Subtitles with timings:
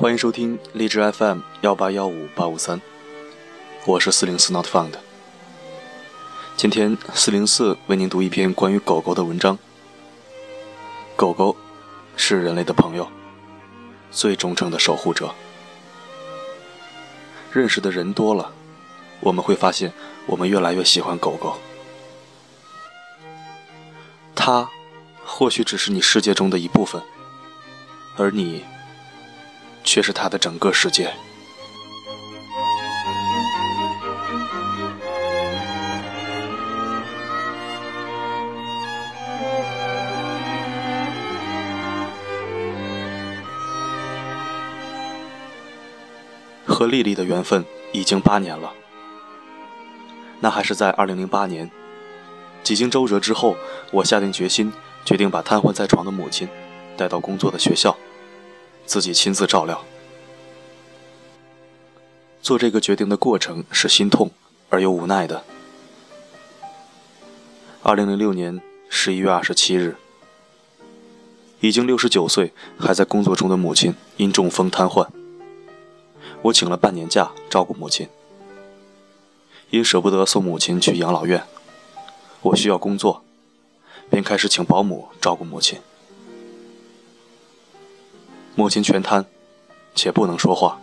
[0.00, 2.80] 欢迎收听荔枝 FM 幺八幺五八五三，
[3.84, 4.94] 我是四零四 Not Found。
[6.56, 9.58] 今天四零四为您读一篇关于狗狗的文章。
[11.16, 11.54] 狗狗
[12.16, 13.06] 是人类的朋友，
[14.10, 15.34] 最忠诚的守护者。
[17.52, 18.50] 认识的人多了，
[19.20, 19.92] 我们会发现，
[20.24, 21.58] 我们越来越喜欢狗狗。
[24.34, 24.66] 它
[25.22, 27.02] 或许只是你世界中的一部分，
[28.16, 28.64] 而你。
[29.84, 31.12] 却是他的整个世界。
[46.66, 47.62] 和丽丽的缘分
[47.92, 48.72] 已经八年了，
[50.40, 51.70] 那还是在二零零八年。
[52.62, 53.54] 几经周折之后，
[53.90, 54.72] 我下定决心，
[55.04, 56.48] 决定把瘫痪在床的母亲
[56.96, 57.89] 带到工作的学校。
[58.90, 59.84] 自己亲自照料。
[62.42, 64.32] 做这个决定的过程是心痛
[64.68, 65.44] 而又无奈的。
[67.84, 69.94] 二零零六年十一月二十七日，
[71.60, 75.06] 已经六十九岁还在工作中的母亲因中风瘫痪，
[76.42, 78.08] 我请了半年假照顾母亲。
[79.70, 81.44] 因舍不得送母亲去养老院，
[82.42, 83.22] 我需要工作，
[84.10, 85.78] 便开始请保姆照顾母亲。
[88.60, 89.24] 母亲全瘫，
[89.94, 90.78] 且不能说话。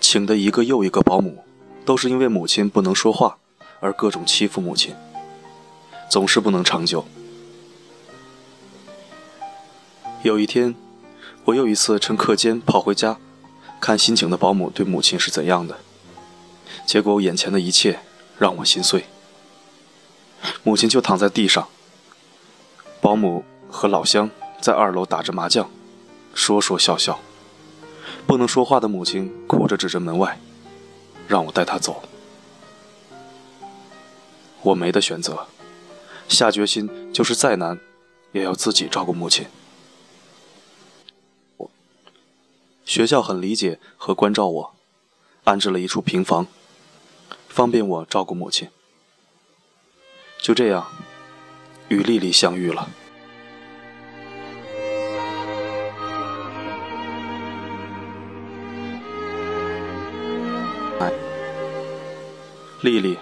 [0.00, 1.42] 请的一个又一个保姆，
[1.84, 3.36] 都是因为母亲不能说话
[3.80, 4.94] 而各种欺负母亲，
[6.08, 7.04] 总是不能长久。
[10.22, 10.72] 有一天，
[11.46, 13.18] 我又一次趁课间跑回家，
[13.80, 15.80] 看新请的保姆对母亲是怎样的。
[16.86, 17.98] 结果眼前的一切
[18.38, 19.06] 让我心碎。
[20.62, 21.66] 母亲就躺在地上，
[23.00, 24.30] 保姆和老乡。
[24.62, 25.68] 在二楼打着麻将，
[26.34, 27.18] 说说笑笑。
[28.28, 30.38] 不能说话的母亲哭着指着门外，
[31.26, 32.04] 让我带她走。
[34.62, 35.48] 我没得选择，
[36.28, 37.80] 下决心就是再难，
[38.30, 39.44] 也要自己照顾母亲。
[41.56, 41.68] 我
[42.84, 44.74] 学校很理解和关照我，
[45.42, 46.46] 安置了一处平房，
[47.48, 48.68] 方便我照顾母亲。
[50.40, 50.86] 就这样，
[51.88, 52.88] 与丽丽相遇了。
[62.82, 63.16] 丽丽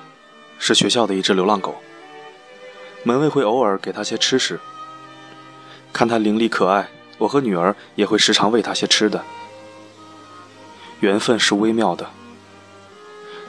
[0.58, 1.74] 是学校的一只流浪狗，
[3.02, 4.58] 门卫会偶尔给它些吃食。
[5.92, 6.88] 看它伶俐可爱，
[7.18, 9.22] 我和女儿也会时常喂它些吃的。
[11.00, 12.08] 缘分是微妙的，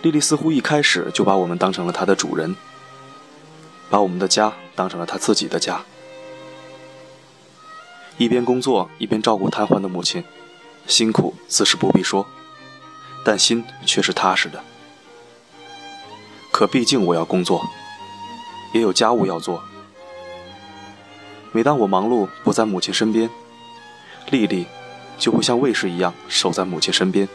[0.01, 2.57] 丽丽似乎一开始就把我们当成了她的主人，
[3.89, 5.81] 把我们的家当成了她自己的家。
[8.17, 10.21] 一边工作一边照顾瘫痪的母亲，
[10.87, 12.27] 辛苦自是不必说，
[13.23, 14.61] 但心却是踏实的。
[16.61, 17.67] 可毕竟我要工作，
[18.71, 19.63] 也有家务要做。
[21.51, 23.27] 每当我忙碌不在母亲身边，
[24.29, 24.67] 丽丽
[25.17, 27.27] 就会像卫士一样守在母亲身边。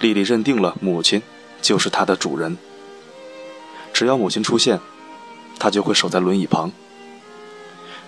[0.00, 1.22] 丽丽认定了母亲
[1.62, 2.58] 就是她的主人，
[3.92, 4.80] 只要母亲出现，
[5.56, 6.72] 她就会守在轮椅旁。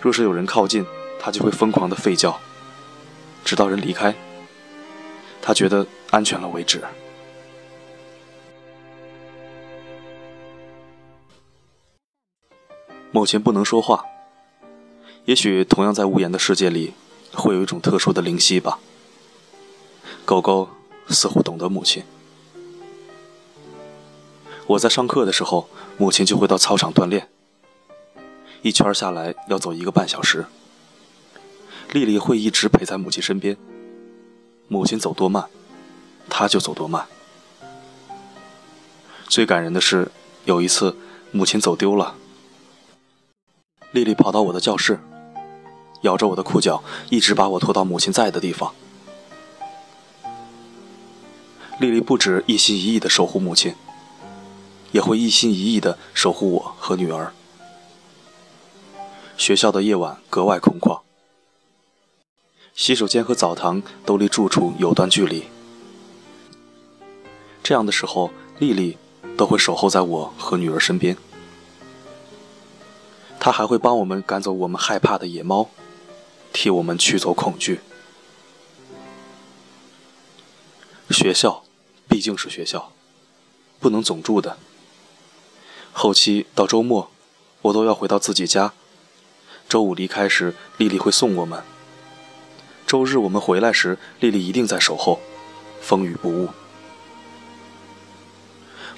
[0.03, 0.85] 若是有人靠近，
[1.21, 2.37] 她就会疯狂的吠叫，
[3.45, 4.13] 直到人离开，
[5.41, 6.83] 她觉得安全了为止。
[13.13, 14.05] 母亲不能说话，
[15.25, 16.93] 也许同样在无言的世界里，
[17.33, 18.79] 会有一种特殊的灵犀吧。
[20.25, 20.69] 狗狗
[21.09, 22.03] 似乎懂得母亲。
[24.67, 27.29] 我在上课的时候，母亲就会到操场锻炼，
[28.63, 30.45] 一圈下来要走一个半小时。
[31.93, 33.57] 丽丽会一直陪在母亲身边，
[34.67, 35.49] 母亲走多慢，
[36.29, 37.07] 她就走多慢。
[39.29, 40.11] 最感人的是，
[40.45, 40.97] 有一次
[41.31, 42.17] 母亲走丢了。
[43.97, 45.01] 丽丽跑到我的教室，
[46.03, 48.75] 咬着我的裤脚，一直把我拖到母亲在的地方。
[51.81, 53.75] 丽丽不止一心一意的守护母亲，
[54.93, 57.33] 也会一心一意的守护我和女儿。
[59.39, 61.01] 学校的夜晚格外空旷，
[62.75, 65.45] 洗手间和澡堂都离住处有段距离。
[67.63, 68.99] 这样的时候，丽丽
[69.39, 71.17] 都会守候在我和女儿身边。
[73.47, 75.71] 他还会帮我们赶走我们害怕的野猫，
[76.53, 77.79] 替我们驱走恐惧。
[81.11, 81.63] 学校
[82.09, 82.91] 毕竟是学校，
[83.79, 84.59] 不能总住的。
[85.93, 87.09] 后期到周末，
[87.63, 88.73] 我都要回到自己家。
[89.69, 91.63] 周五离开时，丽丽会送我们。
[92.85, 95.21] 周日我们回来时，丽丽一定在守候，
[95.81, 96.49] 风雨不误。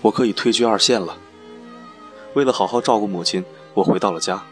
[0.01, 1.19] 我可以退居二线了。
[2.33, 3.45] 为了好好照顾母亲，
[3.79, 4.43] 我回到了家。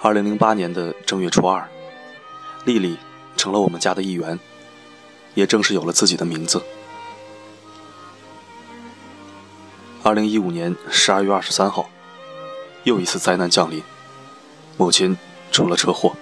[0.00, 1.68] 二零零八年的正月初二，
[2.64, 2.96] 丽丽
[3.36, 4.38] 成了我们家的一员，
[5.34, 6.62] 也正式有了自己的名字。
[10.04, 11.90] 二零一五年十二月二十三号，
[12.84, 13.82] 又一次灾难降临，
[14.76, 15.18] 母亲
[15.50, 16.12] 出了车祸。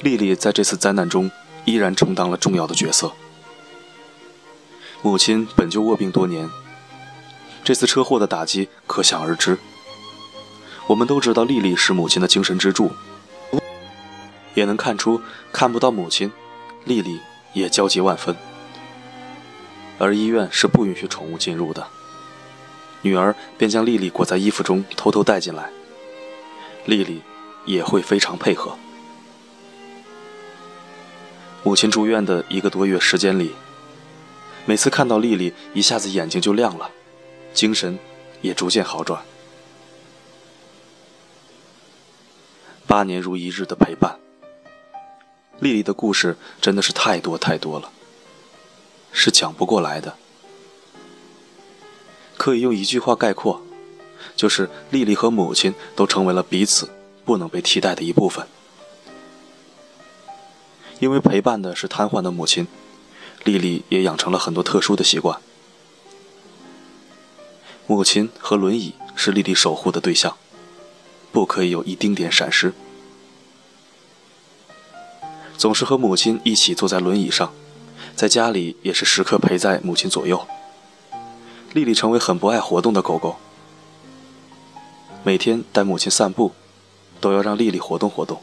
[0.00, 1.30] 丽丽在这次灾难中
[1.66, 3.12] 依然充当了重要的角色。
[5.02, 6.48] 母亲本就卧病多年，
[7.70, 9.56] 这次车祸的打击可想而知。
[10.88, 12.90] 我们都知道丽丽是母亲的精神支柱，
[14.54, 15.22] 也能看出
[15.52, 16.32] 看不到母亲，
[16.84, 17.20] 丽丽
[17.52, 18.34] 也焦急万分。
[20.00, 21.86] 而医院是不允许宠物进入的。
[23.02, 25.70] 女儿便将丽丽裹在衣服中，偷偷带进来。
[26.86, 27.22] 丽丽
[27.66, 28.76] 也会非常配合。
[31.62, 33.52] 母亲住院的一个多月时间里，
[34.66, 36.90] 每次看到丽丽，一下子眼睛就亮了，
[37.52, 37.98] 精神
[38.42, 39.22] 也逐渐好转。
[42.86, 44.18] 八年如一日的陪伴，
[45.60, 47.92] 丽丽的故事真的是太多太多了，
[49.12, 50.16] 是讲不过来的。
[52.36, 53.62] 可以用一句话概括，
[54.34, 56.88] 就是丽丽和母亲都成为了彼此
[57.24, 58.46] 不能被替代的一部分。
[60.98, 62.66] 因为陪伴的是瘫痪的母亲，
[63.44, 65.40] 丽丽也养成了很多特殊的习惯。
[67.90, 70.36] 母亲和轮椅是丽丽守护的对象，
[71.32, 72.72] 不可以有一丁点闪失。
[75.58, 77.52] 总是和母亲一起坐在轮椅上，
[78.14, 80.46] 在家里也是时刻陪在母亲左右。
[81.72, 83.38] 丽丽成为很不爱活动的狗狗，
[85.24, 86.52] 每天带母亲散步，
[87.20, 88.40] 都要让丽丽活动活动。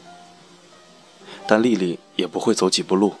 [1.46, 3.14] 但丽丽也不会走几步路，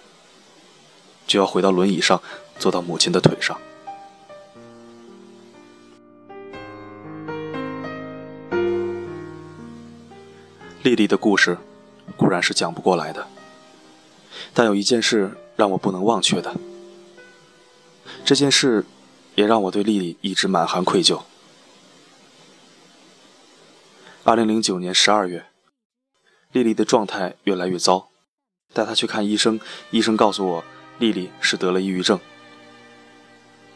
[1.26, 2.20] 就要回到轮椅上，
[2.58, 3.58] 坐到母亲的腿上。
[10.82, 11.58] 丽丽的故事
[12.16, 13.26] 固然是讲不过来的，
[14.54, 16.54] 但有一件事让我不能忘却的，
[18.24, 18.84] 这件事。
[19.34, 21.22] 也让我对丽丽一直满含愧疚。
[24.24, 25.46] 二零零九年十二月，
[26.50, 28.08] 丽丽的状态越来越糟，
[28.72, 29.60] 带她去看医生，
[29.92, 30.64] 医生告诉我，
[30.98, 32.18] 丽丽是得了抑郁症。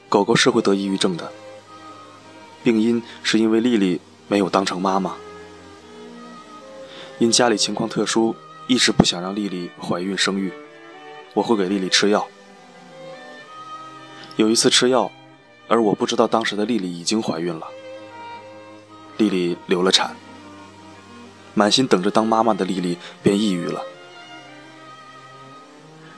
[0.08, 1.30] 狗狗是会得抑郁症的，
[2.64, 5.14] 病因是因为丽丽没有当成妈妈，
[7.22, 8.34] 因家里情况特殊，
[8.66, 10.52] 一直不想让丽丽怀孕生育，
[11.34, 12.26] 我会给丽丽吃药。
[14.34, 15.08] 有一次吃药。
[15.68, 17.68] 而我不知道，当时的丽丽已经怀孕了。
[19.18, 20.16] 丽丽流了产，
[21.54, 23.80] 满心等着当妈妈的丽丽便抑郁了。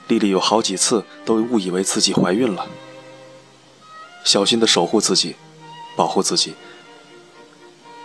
[0.07, 2.67] 丽丽有好几次都误以为自己怀孕了，
[4.23, 5.35] 小心的守护自己，
[5.95, 6.55] 保护自己。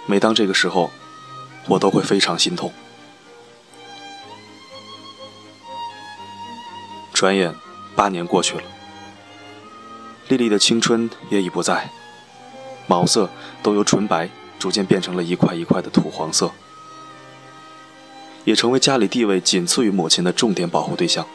[0.06, 0.91] 每当这个时候，
[1.67, 2.70] 我都会非常心痛。
[7.20, 7.55] 转眼
[7.94, 8.62] 八年过去了。
[10.28, 11.90] 丽丽的青春也已不在，
[12.87, 13.28] 毛色
[13.62, 16.50] 都由纯白逐渐变成了一块一块的土黄色，
[18.47, 21.26] 也成为家里地位仅次于母亲的重点保护对象。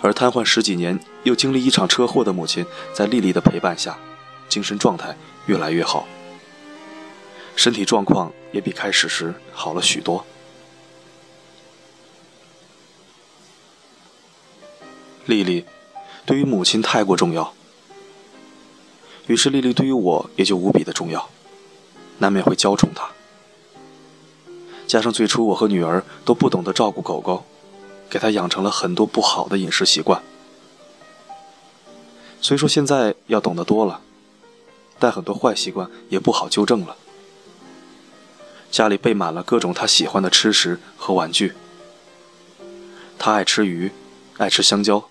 [0.00, 3.96] 而瘫痪十几年又经历一场车祸的母亲，在丽丽的陪伴下，
[4.48, 6.08] 精神状态越来越好，
[7.54, 10.26] 身体状况也比开始时好了许多。
[15.28, 15.64] 丽丽。
[16.24, 17.54] 对于母亲太过重要，
[19.26, 21.28] 于是丽丽对于我也就无比的重要，
[22.18, 23.08] 难免会娇宠她。
[24.86, 27.44] 加上最初我和女儿都不懂得照顾狗狗，
[28.08, 30.22] 给她养成了很多不好的饮食习惯。
[32.40, 34.00] 虽说现在要懂得多了，
[34.98, 36.96] 但很多坏习惯也不好纠正了。
[38.70, 41.54] 家里备满了各种她喜欢的吃食和玩具，
[43.18, 43.90] 她爱吃鱼，
[44.38, 45.08] 爱吃香蕉。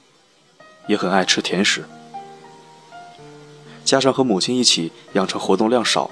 [0.87, 1.85] 也很爱吃甜食，
[3.85, 6.09] 加上和母亲一起养成活动量少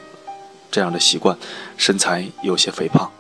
[0.69, 1.37] 这样的习惯，
[1.77, 3.11] 身材有些肥胖。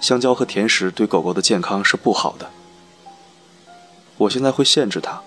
[0.00, 2.50] 香蕉和甜食对狗狗的健康是不好的。
[4.18, 5.22] 我现在会限制它，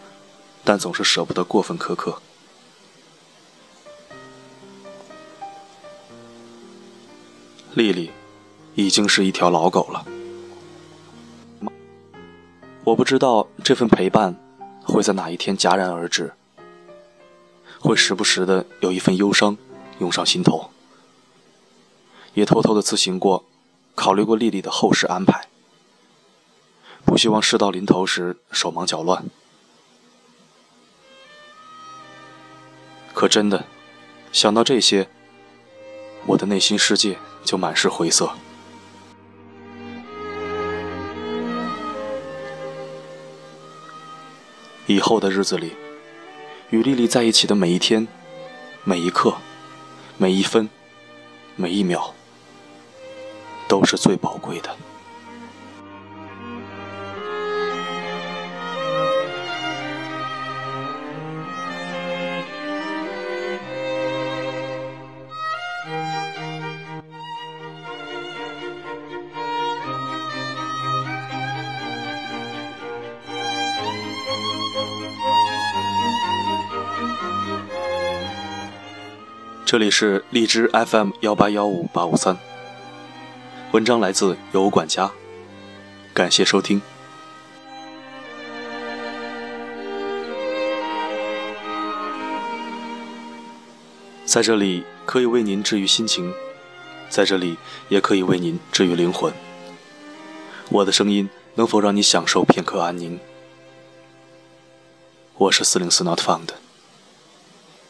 [0.64, 2.22] 但总是舍不得过分苛刻。
[7.76, 8.12] 丽丽
[8.74, 10.06] 已经是一条老狗了，
[12.84, 14.36] 我不知道这份陪伴。
[14.92, 16.34] 会在哪一天戛然而止？
[17.80, 19.58] 会时不时的有一份忧伤
[20.00, 20.70] 涌上心头，
[22.34, 23.46] 也偷偷的自行过，
[23.96, 25.48] 考虑过丽丽的后事安排，
[27.06, 29.24] 不希望事到临头时手忙脚乱。
[33.14, 33.66] 可真的，
[34.32, 35.10] 想到这些，
[36.26, 38.32] 我的内心世界就满是灰色。
[44.90, 45.74] 以后的日子里，
[46.72, 48.08] 与丽丽在一起的每一天、
[48.84, 49.36] 每一刻、
[50.18, 50.68] 每一分、
[51.56, 52.12] 每一秒，
[53.68, 54.76] 都是最宝贵的。
[79.70, 82.36] 这里是荔枝 FM 幺八幺五八五三，
[83.72, 85.12] 文章来自有管家，
[86.12, 86.82] 感谢收听。
[94.26, 96.34] 在这里可以为您治愈心情，
[97.08, 97.56] 在这里
[97.90, 99.32] 也可以为您治愈灵魂。
[100.70, 103.20] 我的声音能否让你享受片刻安宁？
[105.38, 106.48] 我是四零四 Not Found，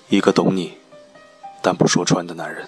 [0.10, 0.78] 一个懂你。
[1.62, 2.68] 但不说穿的男人。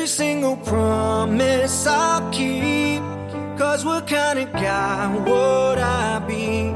[0.00, 3.02] Every single promise I'll keep.
[3.58, 6.72] Cause what kind of guy would I be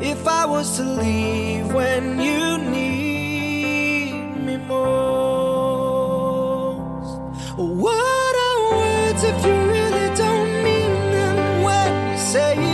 [0.00, 4.12] if I was to leave when you need
[4.46, 5.36] me most?
[7.58, 12.65] What are words if you really don't mean them when you say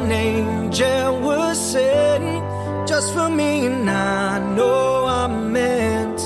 [0.00, 2.42] an angel was sent
[2.88, 6.18] just for me, and I know I'm meant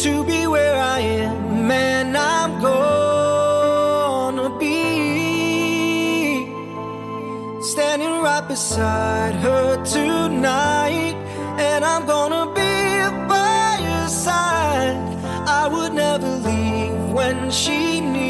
[0.00, 4.78] to be where I am, and I'm gonna be
[7.62, 11.16] standing right beside her tonight,
[11.58, 12.74] and I'm gonna be
[13.28, 14.96] by her side.
[15.46, 18.29] I would never leave when she needs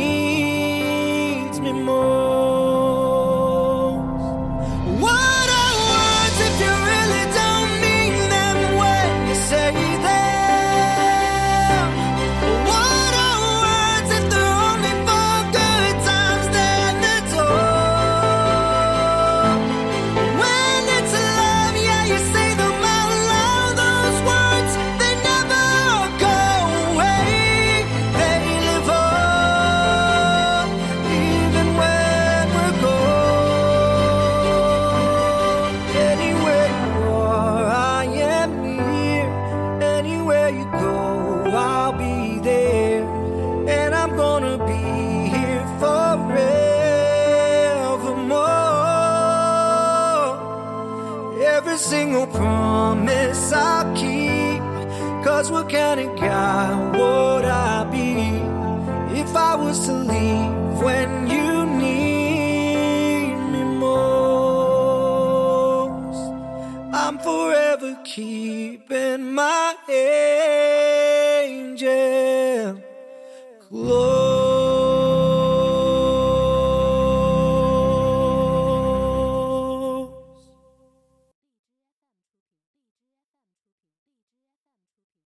[69.40, 69.74] my